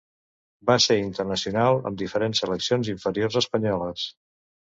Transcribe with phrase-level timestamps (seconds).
[0.69, 4.09] Va ser internacional amb diferents seleccions inferiors espanyoles.